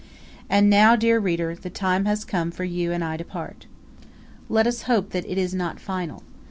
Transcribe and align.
And 0.49 0.67
now, 0.67 0.95
dear 0.95 1.19
reader, 1.19 1.53
the 1.55 1.69
time 1.69 2.05
has 2.05 2.25
come 2.25 2.49
for 2.49 2.63
you 2.63 2.91
and 2.91 3.03
I 3.03 3.17
to 3.17 3.23
part. 3.23 3.67
Let 4.49 4.65
us 4.65 4.81
hope 4.89 5.11
that 5.11 5.27
it 5.29 5.37
is 5.37 5.53
not 5.53 5.79
final. 5.79 6.23